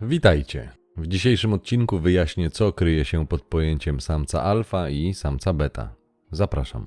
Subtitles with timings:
[0.00, 0.70] Witajcie.
[0.96, 5.94] W dzisiejszym odcinku wyjaśnię, co kryje się pod pojęciem samca alfa i samca beta.
[6.30, 6.86] Zapraszam.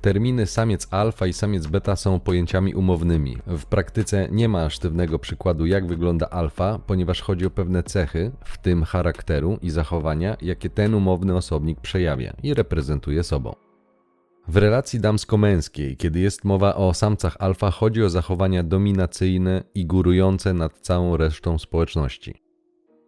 [0.00, 3.36] Terminy samiec alfa i samiec beta są pojęciami umownymi.
[3.46, 8.58] W praktyce nie ma sztywnego przykładu, jak wygląda alfa, ponieważ chodzi o pewne cechy, w
[8.58, 13.69] tym charakteru i zachowania, jakie ten umowny osobnik przejawia i reprezentuje sobą.
[14.50, 20.54] W relacji damsko-męskiej, kiedy jest mowa o samcach alfa, chodzi o zachowania dominacyjne i górujące
[20.54, 22.42] nad całą resztą społeczności.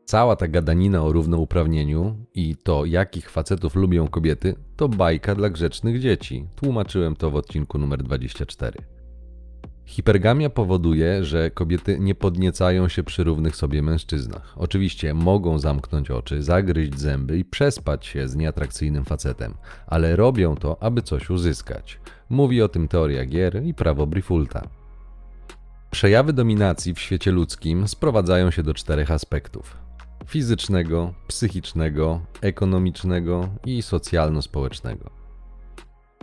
[0.04, 6.00] Cała ta gadanina o równouprawnieniu i to, jakich facetów lubią kobiety, to bajka dla grzecznych
[6.00, 6.46] dzieci.
[6.56, 8.78] Tłumaczyłem to w odcinku numer 24.
[9.92, 14.54] Hipergamia powoduje, że kobiety nie podniecają się przy równych sobie mężczyznach.
[14.56, 19.54] Oczywiście mogą zamknąć oczy, zagryźć zęby i przespać się z nieatrakcyjnym facetem,
[19.86, 22.00] ale robią to, aby coś uzyskać.
[22.30, 24.68] Mówi o tym teoria gier i prawo Brifulta.
[25.90, 29.76] Przejawy dominacji w świecie ludzkim sprowadzają się do czterech aspektów:
[30.26, 35.10] fizycznego, psychicznego, ekonomicznego i socjalno-społecznego.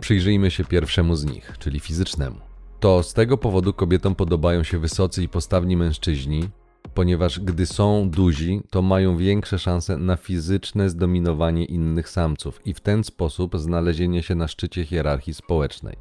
[0.00, 2.49] Przyjrzyjmy się pierwszemu z nich, czyli fizycznemu.
[2.80, 6.48] To z tego powodu kobietom podobają się wysocy i postawni mężczyźni,
[6.94, 12.80] ponieważ gdy są duzi, to mają większe szanse na fizyczne zdominowanie innych samców i w
[12.80, 15.96] ten sposób znalezienie się na szczycie hierarchii społecznej.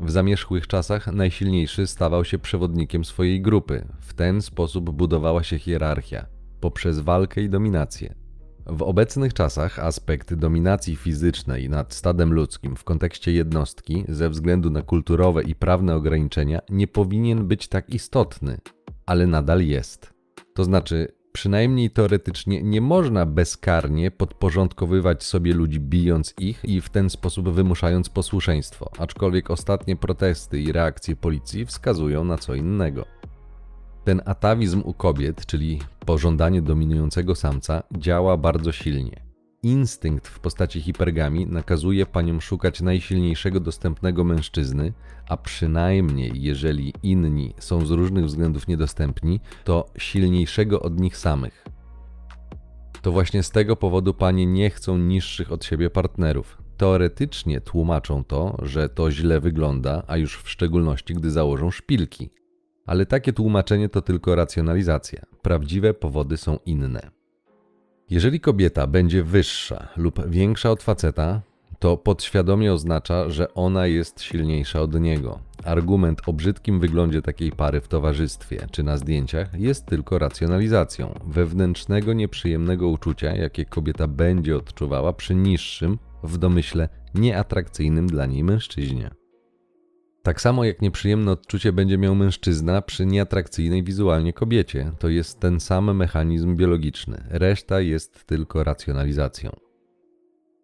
[0.00, 3.86] W zamierzchłych czasach najsilniejszy stawał się przewodnikiem swojej grupy.
[4.00, 6.26] W ten sposób budowała się hierarchia
[6.60, 8.14] poprzez walkę i dominację.
[8.72, 14.82] W obecnych czasach aspekt dominacji fizycznej nad stadem ludzkim w kontekście jednostki ze względu na
[14.82, 18.58] kulturowe i prawne ograniczenia nie powinien być tak istotny,
[19.06, 20.14] ale nadal jest.
[20.54, 27.10] To znaczy, przynajmniej teoretycznie nie można bezkarnie podporządkowywać sobie ludzi bijąc ich i w ten
[27.10, 33.19] sposób wymuszając posłuszeństwo, aczkolwiek ostatnie protesty i reakcje policji wskazują na co innego.
[34.04, 39.30] Ten atawizm u kobiet, czyli pożądanie dominującego samca, działa bardzo silnie.
[39.62, 44.92] Instynkt w postaci hipergami nakazuje paniom szukać najsilniejszego dostępnego mężczyzny,
[45.28, 51.64] a przynajmniej jeżeli inni są z różnych względów niedostępni, to silniejszego od nich samych.
[53.02, 56.58] To właśnie z tego powodu panie nie chcą niższych od siebie partnerów.
[56.76, 62.30] Teoretycznie tłumaczą to, że to źle wygląda, a już w szczególności gdy założą szpilki
[62.90, 65.26] ale takie tłumaczenie to tylko racjonalizacja.
[65.42, 67.00] Prawdziwe powody są inne.
[68.10, 71.42] Jeżeli kobieta będzie wyższa lub większa od faceta,
[71.78, 75.38] to podświadomie oznacza, że ona jest silniejsza od niego.
[75.64, 82.12] Argument o brzydkim wyglądzie takiej pary w towarzystwie czy na zdjęciach jest tylko racjonalizacją wewnętrznego
[82.12, 89.19] nieprzyjemnego uczucia, jakie kobieta będzie odczuwała przy niższym, w domyśle nieatrakcyjnym dla niej mężczyźnie.
[90.22, 94.92] Tak samo jak nieprzyjemne odczucie będzie miał mężczyzna przy nieatrakcyjnej wizualnie kobiecie.
[94.98, 97.24] To jest ten sam mechanizm biologiczny.
[97.30, 99.50] Reszta jest tylko racjonalizacją.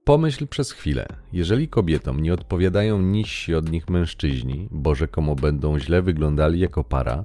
[0.05, 6.03] Pomyśl przez chwilę, jeżeli kobietom nie odpowiadają niżsi od nich mężczyźni, bo rzekomo będą źle
[6.03, 7.25] wyglądali jako para,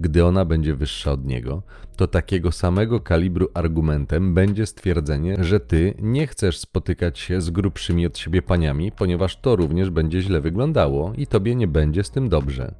[0.00, 1.62] gdy ona będzie wyższa od niego,
[1.96, 8.06] to takiego samego kalibru argumentem będzie stwierdzenie, że ty nie chcesz spotykać się z grubszymi
[8.06, 12.28] od siebie paniami, ponieważ to również będzie źle wyglądało i tobie nie będzie z tym
[12.28, 12.74] dobrze.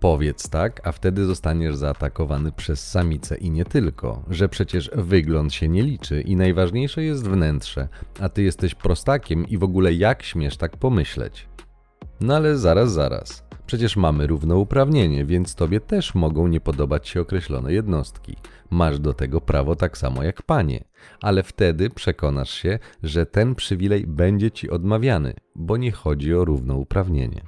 [0.00, 5.68] Powiedz tak, a wtedy zostaniesz zaatakowany przez samicę i nie tylko, że przecież wygląd się
[5.68, 7.88] nie liczy i najważniejsze jest wnętrze,
[8.20, 11.48] a ty jesteś prostakiem i w ogóle jak śmiesz tak pomyśleć?
[12.20, 13.43] No ale zaraz, zaraz.
[13.66, 18.36] Przecież mamy równouprawnienie, więc tobie też mogą nie podobać się określone jednostki.
[18.70, 20.84] Masz do tego prawo tak samo jak panie,
[21.20, 27.40] ale wtedy przekonasz się, że ten przywilej będzie ci odmawiany, bo nie chodzi o równouprawnienie.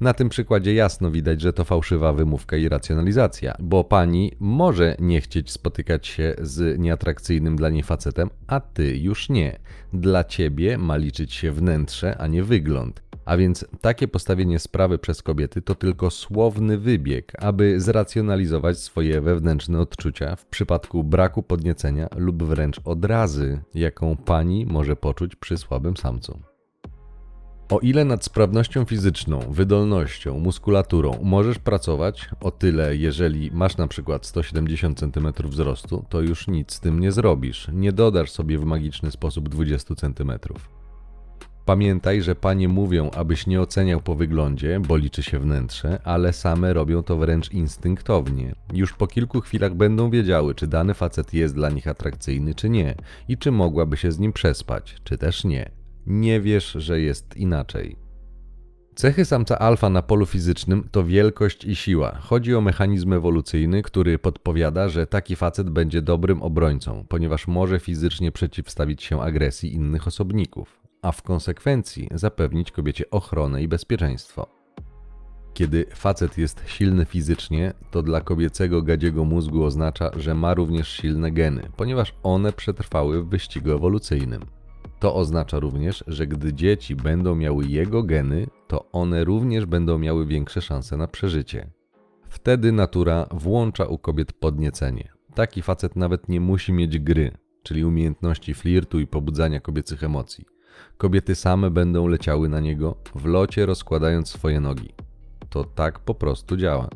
[0.00, 5.20] Na tym przykładzie jasno widać, że to fałszywa wymówka i racjonalizacja, bo pani może nie
[5.20, 9.58] chcieć spotykać się z nieatrakcyjnym dla niej facetem, a ty już nie.
[9.92, 13.07] Dla ciebie ma liczyć się wnętrze, a nie wygląd.
[13.28, 19.80] A więc takie postawienie sprawy przez kobiety to tylko słowny wybieg, aby zracjonalizować swoje wewnętrzne
[19.80, 26.40] odczucia w przypadku braku podniecenia lub wręcz odrazy, jaką pani może poczuć przy słabym samcu.
[27.70, 34.26] O ile nad sprawnością fizyczną, wydolnością, muskulaturą możesz pracować, o tyle jeżeli masz na przykład
[34.26, 37.70] 170 cm wzrostu, to już nic z tym nie zrobisz.
[37.72, 40.32] Nie dodasz sobie w magiczny sposób 20 cm.
[41.68, 46.72] Pamiętaj, że panie mówią, abyś nie oceniał po wyglądzie, bo liczy się wnętrze, ale same
[46.72, 48.54] robią to wręcz instynktownie.
[48.72, 52.94] Już po kilku chwilach będą wiedziały, czy dany facet jest dla nich atrakcyjny, czy nie,
[53.28, 55.70] i czy mogłaby się z nim przespać, czy też nie.
[56.06, 57.96] Nie wiesz, że jest inaczej.
[58.94, 62.18] Cechy samca alfa na polu fizycznym to wielkość i siła.
[62.20, 68.32] Chodzi o mechanizm ewolucyjny, który podpowiada, że taki facet będzie dobrym obrońcą, ponieważ może fizycznie
[68.32, 74.46] przeciwstawić się agresji innych osobników, a w konsekwencji zapewnić kobiecie ochronę i bezpieczeństwo.
[75.54, 81.30] Kiedy facet jest silny fizycznie, to dla kobiecego gadziego mózgu oznacza, że ma również silne
[81.30, 84.42] geny, ponieważ one przetrwały w wyścigu ewolucyjnym.
[85.00, 90.26] To oznacza również, że gdy dzieci będą miały jego geny, to one również będą miały
[90.26, 91.70] większe szanse na przeżycie.
[92.28, 95.12] Wtedy natura włącza u kobiet podniecenie.
[95.34, 97.30] Taki facet nawet nie musi mieć gry,
[97.62, 100.57] czyli umiejętności flirtu i pobudzania kobiecych emocji.
[100.96, 104.94] Kobiety same będą leciały na niego, w locie rozkładając swoje nogi.
[105.50, 106.88] To tak po prostu działa.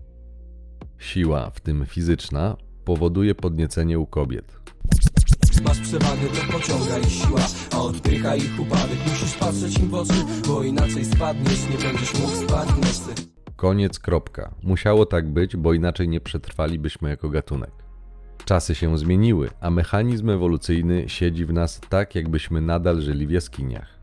[0.98, 4.60] Siła, w tym fizyczna, powoduje podniecenie u kobiet.
[5.64, 7.40] Masz przewagę, to pociąga ich siła
[7.72, 12.34] A odpycha ich upadek Musisz patrzeć im w oczy Bo inaczej spadniesz Nie będziesz mógł
[12.34, 13.22] spać nocy
[13.62, 14.54] Koniec, kropka.
[14.62, 17.81] Musiało tak być, bo inaczej nie przetrwalibyśmy jako gatunek.
[18.44, 24.02] Czasy się zmieniły, a mechanizm ewolucyjny siedzi w nas tak, jakbyśmy nadal żyli w jaskiniach.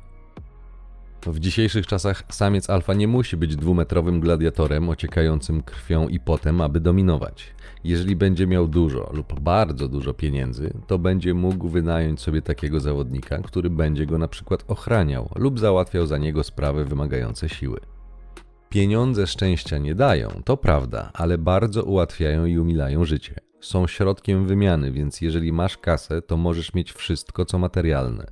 [1.25, 6.79] W dzisiejszych czasach samiec alfa nie musi być dwumetrowym gladiatorem ociekającym krwią i potem, aby
[6.79, 7.53] dominować.
[7.83, 13.37] Jeżeli będzie miał dużo lub bardzo dużo pieniędzy, to będzie mógł wynająć sobie takiego zawodnika,
[13.37, 17.79] który będzie go na przykład ochraniał lub załatwiał za niego sprawy wymagające siły.
[18.69, 23.48] Pieniądze szczęścia nie dają, to prawda, ale bardzo ułatwiają i umilają życie.
[23.61, 28.27] Są środkiem wymiany, więc jeżeli masz kasę, to możesz mieć wszystko, co materialne.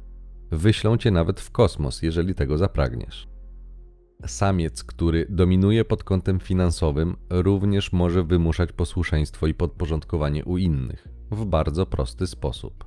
[0.51, 3.27] Wyślą cię nawet w kosmos, jeżeli tego zapragniesz.
[4.25, 11.45] Samiec, który dominuje pod kątem finansowym, również może wymuszać posłuszeństwo i podporządkowanie u innych w
[11.45, 12.85] bardzo prosty sposób.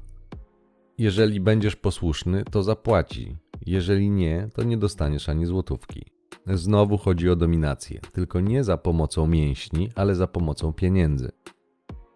[0.99, 3.37] Jeżeli będziesz posłuszny, to zapłaci.
[3.67, 6.03] Jeżeli nie, to nie dostaniesz ani złotówki.
[6.47, 11.31] Znowu chodzi o dominację, tylko nie za pomocą mięśni, ale za pomocą pieniędzy.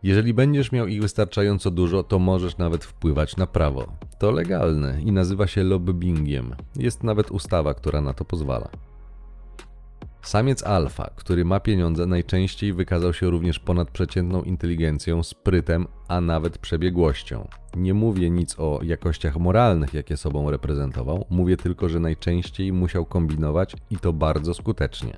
[0.05, 3.93] Jeżeli będziesz miał ich wystarczająco dużo, to możesz nawet wpływać na prawo.
[4.19, 6.55] To legalne i nazywa się lobbyingiem.
[6.77, 8.69] Jest nawet ustawa, która na to pozwala.
[10.23, 17.49] Samiec alfa, który ma pieniądze, najczęściej wykazał się również ponadprzeciętną inteligencją, sprytem, a nawet przebiegłością.
[17.77, 23.77] Nie mówię nic o jakościach moralnych, jakie sobą reprezentował, mówię tylko, że najczęściej musiał kombinować
[23.91, 25.17] i to bardzo skutecznie.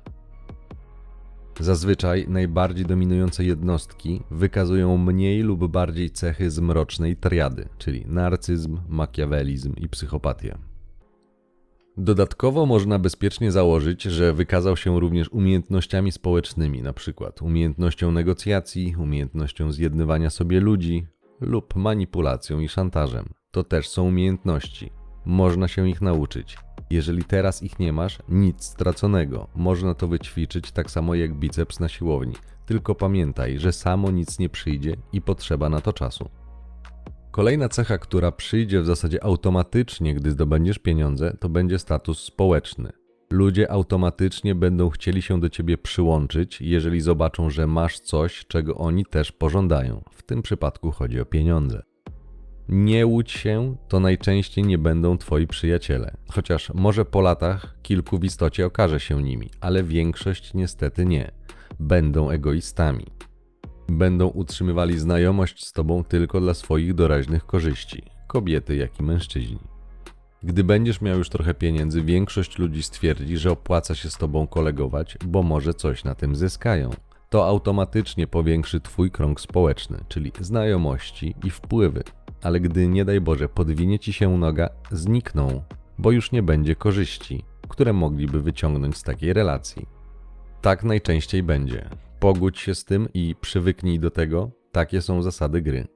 [1.59, 9.73] Zazwyczaj najbardziej dominujące jednostki wykazują mniej lub bardziej cechy z mrocznej triady, czyli narcyzm, makiawelizm
[9.75, 10.57] i psychopatię.
[11.97, 17.31] Dodatkowo można bezpiecznie założyć, że wykazał się również umiejętnościami społecznymi, np.
[17.41, 21.07] umiejętnością negocjacji, umiejętnością zjednywania sobie ludzi
[21.41, 23.25] lub manipulacją i szantażem.
[23.51, 24.91] To też są umiejętności.
[25.25, 26.57] Można się ich nauczyć.
[26.89, 29.47] Jeżeli teraz ich nie masz, nic straconego.
[29.55, 32.33] Można to wyćwiczyć tak samo jak biceps na siłowni.
[32.65, 36.29] Tylko pamiętaj, że samo nic nie przyjdzie i potrzeba na to czasu.
[37.31, 42.91] Kolejna cecha, która przyjdzie w zasadzie automatycznie, gdy zdobędziesz pieniądze, to będzie status społeczny.
[43.31, 49.05] Ludzie automatycznie będą chcieli się do ciebie przyłączyć, jeżeli zobaczą, że masz coś, czego oni
[49.05, 50.03] też pożądają.
[50.11, 51.83] W tym przypadku chodzi o pieniądze.
[52.69, 56.17] Nie łudź się, to najczęściej nie będą twoi przyjaciele.
[56.31, 61.31] Chociaż może po latach kilku w istocie okaże się nimi, ale większość niestety nie.
[61.79, 63.05] Będą egoistami.
[63.89, 69.59] Będą utrzymywali znajomość z tobą tylko dla swoich doraźnych korzyści, kobiety jak i mężczyźni.
[70.43, 75.17] Gdy będziesz miał już trochę pieniędzy, większość ludzi stwierdzi, że opłaca się z tobą kolegować,
[75.25, 76.89] bo może coś na tym zyskają.
[77.29, 82.03] To automatycznie powiększy twój krąg społeczny, czyli znajomości i wpływy.
[82.43, 85.63] Ale gdy nie daj Boże podwinie ci się noga, znikną,
[85.97, 89.85] bo już nie będzie korzyści, które mogliby wyciągnąć z takiej relacji.
[90.61, 91.89] Tak najczęściej będzie.
[92.19, 95.87] Pogódź się z tym i przywyknij do tego, takie są zasady gry.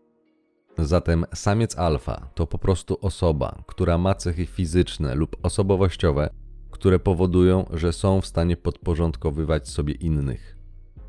[0.78, 6.30] Zatem samiec alfa to po prostu osoba, która ma cechy fizyczne lub osobowościowe,
[6.72, 10.61] które powodują, że są w stanie podporządkowywać sobie innych.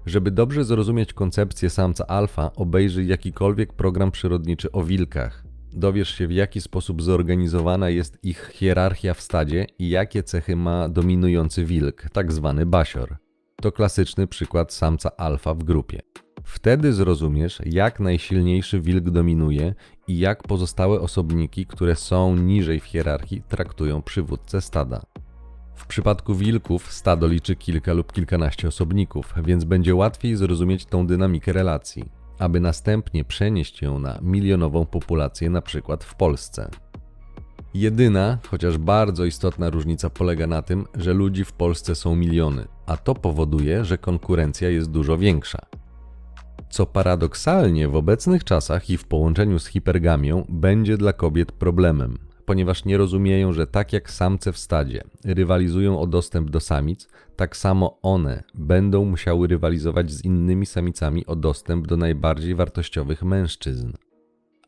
[0.07, 5.45] Żeby dobrze zrozumieć koncepcję samca alfa, obejrzyj jakikolwiek program przyrodniczy o wilkach.
[5.73, 10.89] Dowiesz się, w jaki sposób zorganizowana jest ich hierarchia w stadzie i jakie cechy ma
[10.89, 13.17] dominujący wilk, tak zwany basior.
[13.63, 16.01] To klasyczny przykład samca alfa w grupie.
[16.45, 19.75] Wtedy zrozumiesz, jak najsilniejszy wilk dominuje
[20.09, 25.03] i jak pozostałe osobniki, które są niżej w hierarchii, traktują przywódcę stada.
[25.83, 31.53] W przypadku wilków stado liczy kilka lub kilkanaście osobników, więc będzie łatwiej zrozumieć tą dynamikę
[31.53, 32.05] relacji,
[32.39, 36.71] aby następnie przenieść ją na milionową populację, na przykład w Polsce.
[37.75, 42.97] Jedyna, chociaż bardzo istotna różnica polega na tym, że ludzi w Polsce są miliony, a
[42.97, 45.59] to powoduje, że konkurencja jest dużo większa.
[46.71, 52.85] Co paradoksalnie w obecnych czasach i w połączeniu z hipergamią będzie dla kobiet problemem, ponieważ
[52.85, 57.99] nie rozumieją, że tak jak samce w stadzie rywalizują o dostęp do samic, tak samo
[58.03, 63.93] one będą musiały rywalizować z innymi samicami o dostęp do najbardziej wartościowych mężczyzn.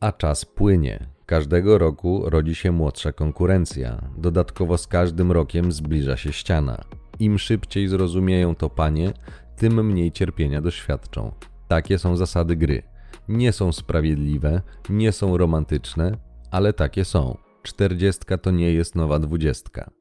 [0.01, 1.07] A czas płynie.
[1.25, 4.09] Każdego roku rodzi się młodsza konkurencja.
[4.17, 6.83] Dodatkowo z każdym rokiem zbliża się ściana.
[7.19, 9.13] Im szybciej zrozumieją to panie,
[9.57, 11.31] tym mniej cierpienia doświadczą.
[11.67, 12.83] Takie są zasady gry.
[13.27, 16.17] Nie są sprawiedliwe, nie są romantyczne,
[16.51, 17.44] ale takie są.
[17.65, 19.91] Czterdziestka to nie jest nowa dwudziestka.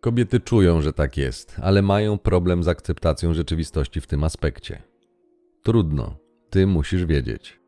[0.00, 4.82] Kobiety czują, że tak jest, ale mają problem z akceptacją rzeczywistości w tym aspekcie.
[5.62, 6.16] Trudno,
[6.50, 7.60] ty musisz wiedzieć.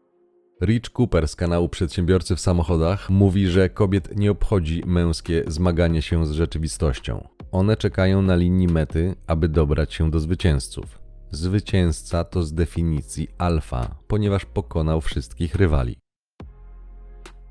[0.63, 6.27] Rich Cooper z kanału Przedsiębiorcy w samochodach mówi, że kobiet nie obchodzi męskie zmaganie się
[6.27, 7.29] z rzeczywistością.
[7.53, 10.99] One czekają na linii mety, aby dobrać się do zwycięzców.
[11.31, 16.00] Zwycięzca to z definicji alfa, ponieważ pokonał wszystkich rywali.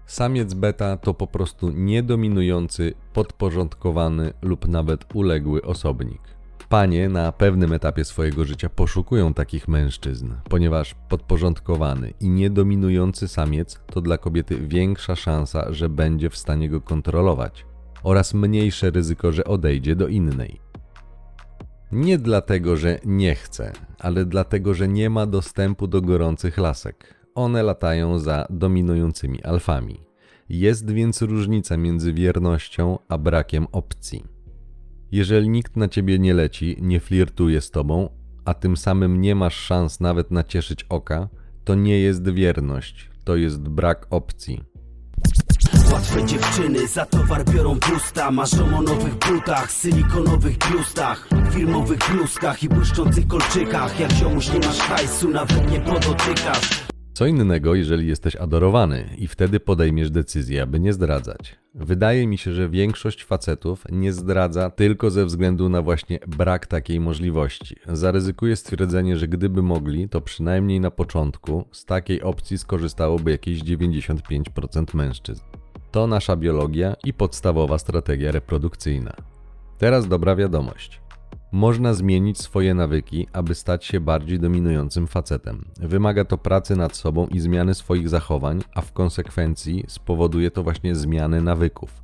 [0.09, 6.21] Samiec beta to po prostu niedominujący, podporządkowany lub nawet uległy osobnik.
[6.69, 14.01] Panie na pewnym etapie swojego życia poszukują takich mężczyzn, ponieważ podporządkowany i niedominujący samiec to
[14.01, 17.65] dla kobiety większa szansa, że będzie w stanie go kontrolować
[18.03, 20.59] oraz mniejsze ryzyko, że odejdzie do innej.
[21.91, 27.18] Nie dlatego, że nie chce, ale dlatego, że nie ma dostępu do gorących lasek.
[27.35, 30.03] One latają za dominującymi alfami.
[30.49, 34.23] Jest więc różnica między wiernością a brakiem opcji.
[35.11, 38.09] Jeżeli nikt na ciebie nie leci, nie flirtuje z tobą,
[38.45, 41.29] a tym samym nie masz szans nawet nacieszyć oka,
[41.63, 44.63] to nie jest wierność, to jest brak opcji.
[45.91, 52.69] Łatwe dziewczyny za towar biorą pusta Marzą o nowych butach, silikonowych biustach Firmowych bluzkach i
[52.69, 59.09] błyszczących kolczykach Jak ziomuś nie masz hajsu, nawet nie podotykasz Co innego, jeżeli jesteś adorowany
[59.17, 61.55] i wtedy podejmiesz decyzję, aby nie zdradzać.
[61.75, 66.99] Wydaje mi się, że większość facetów nie zdradza tylko ze względu na właśnie brak takiej
[66.99, 67.75] możliwości.
[67.87, 74.95] Zaryzykuję stwierdzenie, że gdyby mogli, to przynajmniej na początku z takiej opcji skorzystałoby jakieś 95%
[74.95, 75.43] mężczyzn.
[75.91, 79.13] To nasza biologia i podstawowa strategia reprodukcyjna.
[79.77, 81.01] Teraz dobra wiadomość.
[81.51, 85.65] Można zmienić swoje nawyki, aby stać się bardziej dominującym facetem.
[85.79, 90.95] Wymaga to pracy nad sobą i zmiany swoich zachowań, a w konsekwencji spowoduje to właśnie
[90.95, 92.01] zmiany nawyków.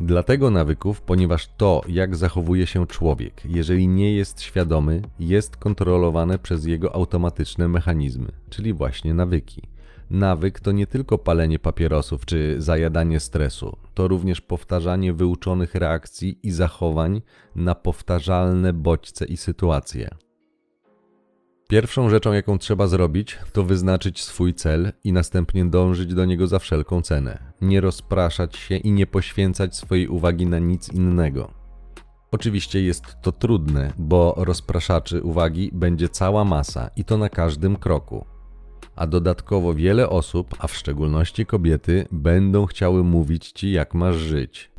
[0.00, 6.66] Dlatego nawyków, ponieważ to, jak zachowuje się człowiek, jeżeli nie jest świadomy, jest kontrolowane przez
[6.66, 9.62] jego automatyczne mechanizmy, czyli właśnie nawyki.
[10.12, 16.50] Nawyk to nie tylko palenie papierosów czy zajadanie stresu, to również powtarzanie wyuczonych reakcji i
[16.50, 17.22] zachowań
[17.56, 20.10] na powtarzalne bodźce i sytuacje.
[21.68, 26.58] Pierwszą rzeczą, jaką trzeba zrobić, to wyznaczyć swój cel i następnie dążyć do niego za
[26.58, 27.52] wszelką cenę.
[27.60, 31.50] Nie rozpraszać się i nie poświęcać swojej uwagi na nic innego.
[32.32, 38.31] Oczywiście jest to trudne, bo rozpraszaczy uwagi będzie cała masa i to na każdym kroku
[38.96, 44.70] a dodatkowo wiele osób, a w szczególności kobiety, będą chciały mówić ci, jak masz żyć.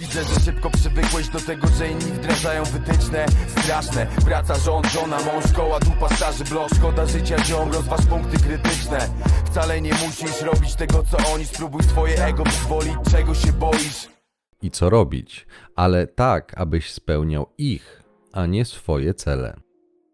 [0.00, 3.26] Widzę, że szybko przywykłeś do tego, że inni wdrażają wytyczne.
[3.48, 6.68] Straszne, praca, rząd, żona, mąż, szkoła, dupa, starzy, blok.
[6.74, 9.08] Szkoda życia, ziom, rozważ punkty krytyczne.
[9.46, 11.44] Wcale nie musisz robić tego, co oni.
[11.44, 14.08] Spróbuj swoje ego wyzwolić, czego się boisz?
[14.62, 18.02] I co robić, ale tak, abyś spełniał ich,
[18.32, 19.56] a nie swoje cele.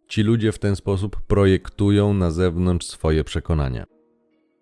[0.09, 3.85] Ci ludzie w ten sposób projektują na zewnątrz swoje przekonania.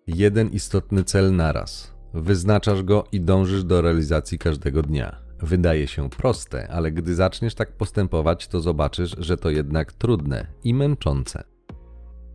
[0.07, 1.93] Jeden istotny cel naraz.
[2.13, 5.15] Wyznaczasz go i dążysz do realizacji każdego dnia.
[5.39, 10.73] Wydaje się proste, ale gdy zaczniesz tak postępować, to zobaczysz, że to jednak trudne i
[10.73, 11.43] męczące.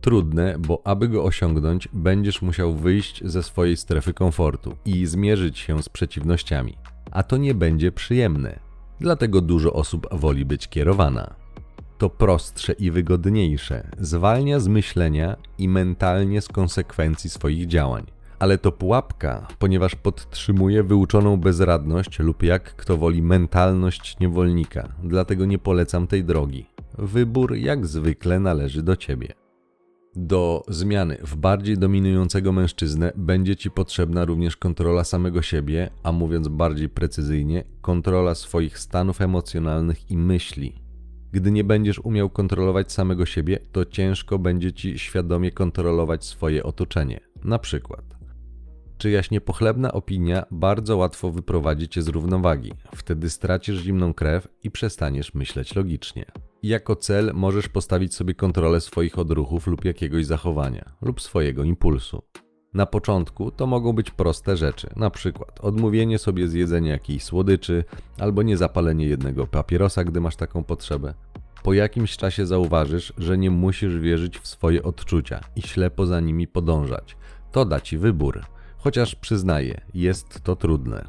[0.01, 5.83] Trudne, bo aby go osiągnąć, będziesz musiał wyjść ze swojej strefy komfortu i zmierzyć się
[5.83, 6.77] z przeciwnościami.
[7.11, 8.59] A to nie będzie przyjemne.
[8.99, 11.42] Dlatego dużo osób woli być kierowana
[12.03, 18.05] to prostsze i wygodniejsze, zwalnia z myślenia i mentalnie z konsekwencji swoich działań.
[18.39, 25.59] Ale to pułapka, ponieważ podtrzymuje wyuczoną bezradność lub jak kto woli mentalność niewolnika, dlatego nie
[25.59, 26.65] polecam tej drogi.
[26.97, 29.33] Wybór jak zwykle należy do ciebie.
[30.15, 36.47] Do zmiany w bardziej dominującego mężczyznę będzie Ci potrzebna również kontrola samego siebie, a mówiąc
[36.47, 40.82] bardziej precyzyjnie, kontrola swoich stanów emocjonalnych i myśli,
[41.33, 47.19] gdy nie będziesz umiał kontrolować samego siebie, to ciężko będzie ci świadomie kontrolować swoje otoczenie.
[47.43, 48.23] Na przykład,
[48.97, 52.73] Czyjaś niepochlebna opinia bardzo łatwo wyprowadzi cię z równowagi.
[52.95, 56.25] Wtedy stracisz zimną krew i przestaniesz myśleć logicznie.
[56.63, 62.21] Jako cel możesz postawić sobie kontrolę swoich odruchów lub jakiegoś zachowania, lub swojego impulsu.
[62.73, 67.83] Na początku to mogą być proste rzeczy, na przykład odmówienie sobie zjedzenia jakiejś słodyczy
[68.19, 71.13] albo niezapalenie jednego papierosa, gdy masz taką potrzebę.
[71.63, 76.47] Po jakimś czasie zauważysz, że nie musisz wierzyć w swoje odczucia i ślepo za nimi
[76.47, 77.17] podążać.
[77.51, 78.41] To da ci wybór.
[78.77, 81.07] Chociaż przyznaję, jest to trudne.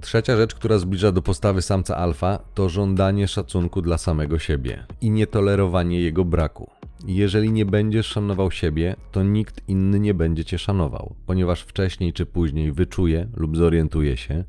[0.00, 5.10] Trzecia rzecz, która zbliża do postawy samca alfa, to żądanie szacunku dla samego siebie i
[5.10, 6.70] nietolerowanie jego braku.
[7.04, 12.26] Jeżeli nie będziesz szanował siebie, to nikt inny nie będzie cię szanował, ponieważ wcześniej czy
[12.26, 14.44] później wyczuje lub zorientuje się,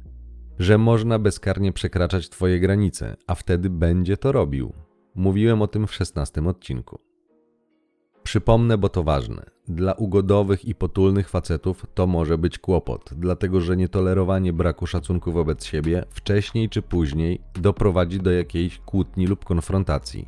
[0.59, 4.73] że można bezkarnie przekraczać twoje granice, a wtedy będzie to robił.
[5.15, 6.99] Mówiłem o tym w szesnastym odcinku.
[8.23, 9.45] Przypomnę, bo to ważne.
[9.67, 15.65] Dla ugodowych i potulnych facetów to może być kłopot, dlatego że nietolerowanie braku szacunku wobec
[15.65, 20.27] siebie wcześniej czy później doprowadzi do jakiejś kłótni lub konfrontacji.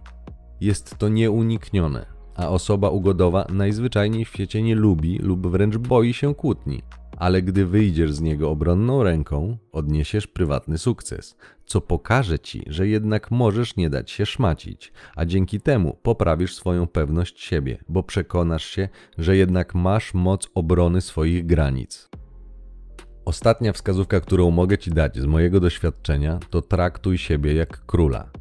[0.62, 6.36] Jest to nieuniknione, a osoba ugodowa najzwyczajniej w świecie nie lubi lub wręcz boi się
[6.36, 6.82] kłótni.
[7.18, 13.32] Ale gdy wyjdziesz z niego obronną ręką, odniesiesz prywatny sukces, co pokaże ci, że jednak
[13.32, 18.90] możesz nie dać się szmacić, a dzięki temu poprawisz swoją pewność siebie, bo przekonasz się,
[19.18, 22.10] że jednak masz moc obrony swoich granic.
[23.26, 28.32] Ostatnia wskazówka, którą mogę ci dać z mojego doświadczenia, to traktuj siebie jak króla.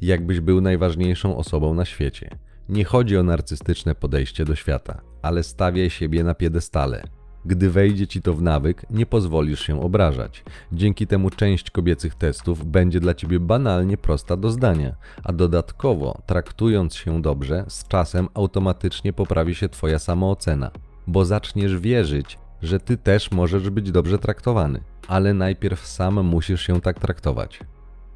[0.00, 2.30] Jakbyś był najważniejszą osobą na świecie.
[2.68, 7.02] Nie chodzi o narcystyczne podejście do świata, ale stawiaj siebie na piedestale.
[7.44, 10.44] Gdy wejdzie ci to w nawyk, nie pozwolisz się obrażać.
[10.72, 16.94] Dzięki temu część kobiecych testów będzie dla ciebie banalnie prosta do zdania, a dodatkowo, traktując
[16.94, 20.70] się dobrze, z czasem automatycznie poprawi się twoja samoocena,
[21.06, 26.80] bo zaczniesz wierzyć, że ty też możesz być dobrze traktowany, ale najpierw sam musisz się
[26.80, 27.60] tak traktować.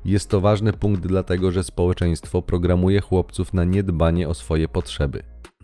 [0.05, 5.23] Jest to ważny punkt, dlatego że społeczeństwo programuje chłopców na niedbanie o swoje potrzeby.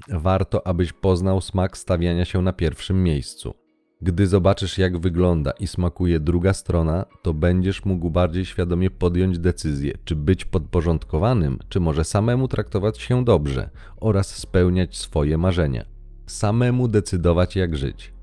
[0.08, 3.54] Warto, abyś poznał smak stawiania się na pierwszym miejscu.
[4.02, 9.98] Gdy zobaczysz, jak wygląda i smakuje druga strona, to będziesz mógł bardziej świadomie podjąć decyzję,
[10.04, 15.84] czy być podporządkowanym, czy może samemu traktować się dobrze oraz spełniać swoje marzenia.
[16.26, 18.17] Samemu decydować, jak żyć.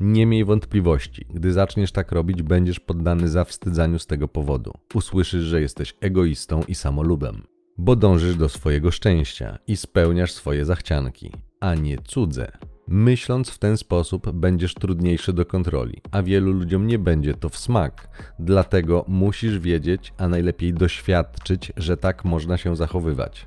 [0.00, 4.72] Nie miej wątpliwości, gdy zaczniesz tak robić, będziesz poddany zawstydzaniu z tego powodu.
[4.94, 7.42] Usłyszysz, że jesteś egoistą i samolubem,
[7.78, 12.52] bo dążysz do swojego szczęścia i spełniasz swoje zachcianki, a nie cudze.
[12.88, 17.58] Myśląc w ten sposób, będziesz trudniejszy do kontroli, a wielu ludziom nie będzie to w
[17.58, 18.08] smak.
[18.38, 23.46] Dlatego musisz wiedzieć, a najlepiej doświadczyć, że tak można się zachowywać.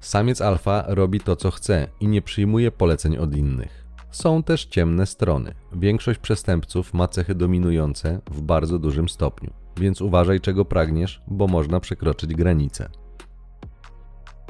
[0.00, 3.79] Samiec alfa robi to, co chce i nie przyjmuje poleceń od innych.
[4.10, 5.54] Są też ciemne strony.
[5.72, 11.80] Większość przestępców ma cechy dominujące w bardzo dużym stopniu, więc uważaj czego pragniesz, bo można
[11.80, 12.88] przekroczyć granice.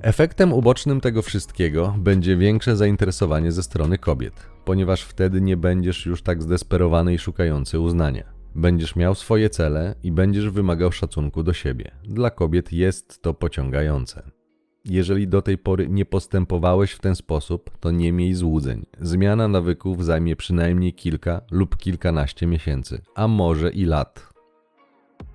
[0.02, 6.22] Efektem ubocznym tego wszystkiego będzie większe zainteresowanie ze strony kobiet, ponieważ wtedy nie będziesz już
[6.22, 8.24] tak zdesperowany i szukający uznania.
[8.54, 11.90] Będziesz miał swoje cele i będziesz wymagał szacunku do siebie.
[12.04, 14.39] Dla kobiet jest to pociągające.
[14.84, 18.86] Jeżeli do tej pory nie postępowałeś w ten sposób, to nie miej złudzeń.
[19.00, 24.30] Zmiana nawyków zajmie przynajmniej kilka lub kilkanaście miesięcy, a może i lat.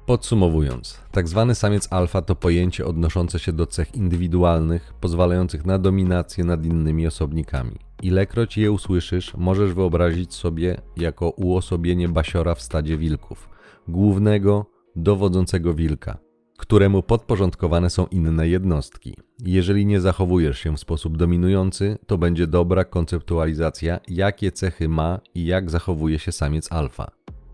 [0.05, 6.43] Podsumowując, tak zwany samiec alfa to pojęcie odnoszące się do cech indywidualnych, pozwalających na dominację
[6.43, 7.75] nad innymi osobnikami.
[8.01, 13.49] Ilekroć je usłyszysz, możesz wyobrazić sobie jako uosobienie basiora w stadzie wilków,
[13.87, 16.17] głównego, dowodzącego wilka,
[16.57, 19.15] któremu podporządkowane są inne jednostki.
[19.39, 25.45] Jeżeli nie zachowujesz się w sposób dominujący, to będzie dobra konceptualizacja, jakie cechy ma i
[25.45, 27.11] jak zachowuje się samiec alfa.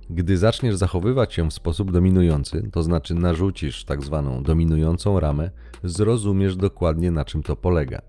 [0.10, 5.52] Gdy zaczniesz zachowywać się w sposób dominujący, to znaczy narzucisz tak zwaną dominującą ramę,
[5.84, 8.02] zrozumiesz dokładnie na czym to polega.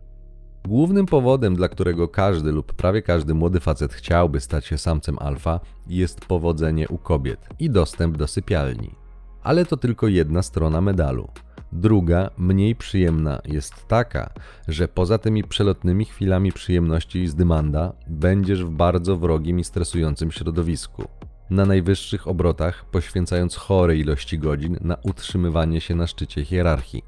[0.68, 5.60] Głównym powodem, dla którego każdy lub prawie każdy młody facet chciałby stać się samcem alfa,
[5.88, 9.01] jest powodzenie u kobiet i dostęp do sypialni.
[9.42, 11.28] Ale to tylko jedna strona medalu.
[11.72, 14.30] Druga, mniej przyjemna, jest taka,
[14.68, 21.04] że poza tymi przelotnymi chwilami przyjemności z dymanda, będziesz w bardzo wrogim i stresującym środowisku
[21.50, 27.02] na najwyższych obrotach, poświęcając chore ilości godzin na utrzymywanie się na szczycie hierarchii,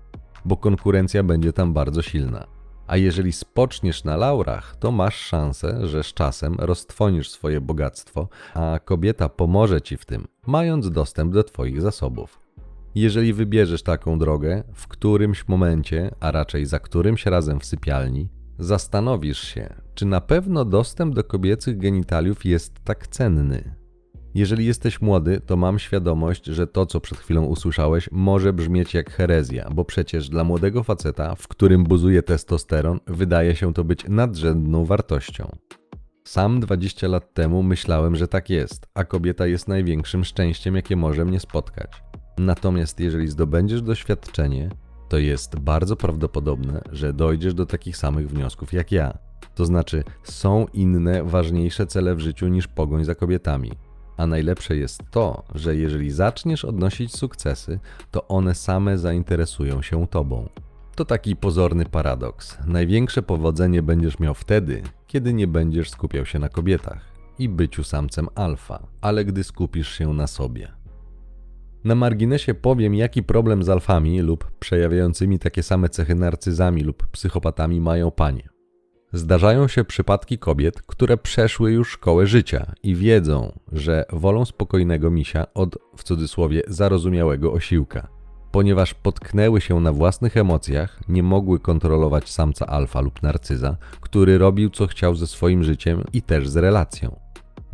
[0.44, 2.53] bo konkurencja będzie tam bardzo silna.
[2.86, 8.78] A jeżeli spoczniesz na laurach, to masz szansę, że z czasem roztwonisz swoje bogactwo, a
[8.84, 12.40] kobieta pomoże ci w tym, mając dostęp do twoich zasobów.
[12.94, 19.40] Jeżeli wybierzesz taką drogę, w którymś momencie, a raczej za którymś razem w sypialni, zastanowisz
[19.40, 23.83] się, czy na pewno dostęp do kobiecych genitaliów jest tak cenny.
[24.34, 29.10] Jeżeli jesteś młody, to mam świadomość, że to, co przed chwilą usłyszałeś, może brzmieć jak
[29.10, 34.84] herezja, bo przecież dla młodego faceta, w którym buzuje testosteron, wydaje się to być nadrzędną
[34.84, 35.56] wartością.
[36.24, 41.24] Sam 20 lat temu myślałem, że tak jest, a kobieta jest największym szczęściem, jakie może
[41.24, 41.90] mnie spotkać.
[42.38, 44.70] Natomiast jeżeli zdobędziesz doświadczenie,
[45.08, 49.18] to jest bardzo prawdopodobne, że dojdziesz do takich samych wniosków jak ja.
[49.54, 53.72] To znaczy, są inne, ważniejsze cele w życiu niż pogoń za kobietami.
[54.16, 57.78] A najlepsze jest to, że jeżeli zaczniesz odnosić sukcesy,
[58.10, 60.48] to one same zainteresują się tobą.
[60.94, 62.58] To taki pozorny paradoks.
[62.66, 68.28] Największe powodzenie będziesz miał wtedy, kiedy nie będziesz skupiał się na kobietach i byciu samcem
[68.34, 70.72] alfa, ale gdy skupisz się na sobie.
[71.84, 77.80] Na marginesie powiem, jaki problem z alfami lub przejawiającymi takie same cechy narcyzami lub psychopatami
[77.80, 78.53] mają panie.
[79.14, 85.46] Zdarzają się przypadki kobiet, które przeszły już szkołę życia i wiedzą, że wolą spokojnego misia
[85.54, 88.08] od w cudzysłowie zarozumiałego osiłka.
[88.52, 94.70] Ponieważ potknęły się na własnych emocjach, nie mogły kontrolować samca alfa lub narcyza, który robił
[94.70, 97.23] co chciał ze swoim życiem i też z relacją.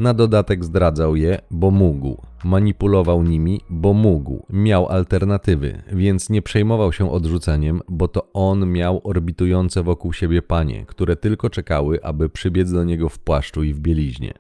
[0.01, 2.23] Na dodatek zdradzał je, bo mógł.
[2.45, 4.47] Manipulował nimi, bo mógł.
[4.51, 10.87] Miał alternatywy, więc nie przejmował się odrzuceniem, bo to on miał orbitujące wokół siebie panie,
[10.87, 14.35] które tylko czekały, aby przybiec do niego w płaszczu i w bieliźnie.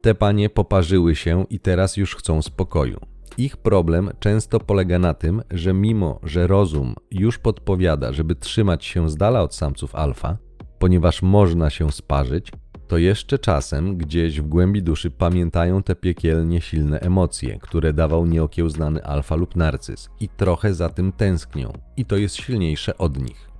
[0.00, 3.00] Te panie poparzyły się i teraz już chcą spokoju.
[3.38, 9.10] Ich problem często polega na tym, że mimo, że rozum już podpowiada, żeby trzymać się
[9.10, 10.36] z dala od samców alfa,
[10.78, 12.52] ponieważ można się sparzyć,
[12.88, 19.04] to jeszcze czasem gdzieś w głębi duszy pamiętają te piekielnie silne emocje, które dawał nieokiełznany
[19.04, 23.50] alfa lub narcyz i trochę za tym tęsknią i to jest silniejsze od nich.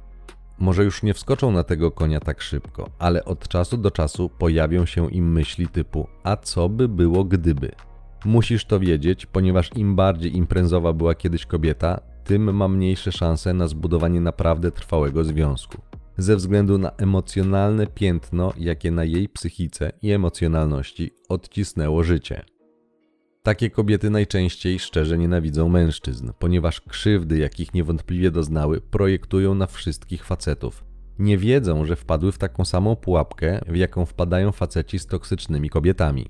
[0.58, 4.86] Może już nie wskoczą na tego konia tak szybko, ale od czasu do czasu pojawią
[4.86, 7.72] się im myśli typu a co by było gdyby?
[8.24, 13.68] Musisz to wiedzieć, ponieważ im bardziej imprezowa była kiedyś kobieta, tym ma mniejsze szanse na
[13.68, 15.78] zbudowanie naprawdę trwałego związku
[16.16, 22.44] ze względu na emocjonalne piętno, jakie na jej psychice i emocjonalności odcisnęło życie.
[23.42, 30.84] Takie kobiety najczęściej szczerze nienawidzą mężczyzn, ponieważ krzywdy, jakich niewątpliwie doznały, projektują na wszystkich facetów.
[31.18, 36.26] Nie wiedzą, że wpadły w taką samą pułapkę, w jaką wpadają faceci z toksycznymi kobietami.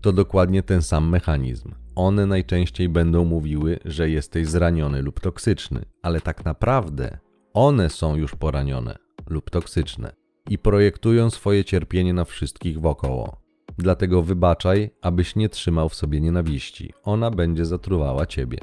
[0.00, 1.74] To dokładnie ten sam mechanizm.
[1.94, 7.18] One najczęściej będą mówiły, że jesteś zraniony lub toksyczny, ale tak naprawdę
[7.54, 10.12] one są już poranione lub toksyczne
[10.50, 13.40] i projektują swoje cierpienie na wszystkich wokoło.
[13.78, 16.92] Dlatego wybaczaj, abyś nie trzymał w sobie nienawiści.
[17.04, 18.58] Ona będzie zatruwała ciebie.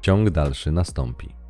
[0.00, 1.41] Ciąg dalszy nastąpi.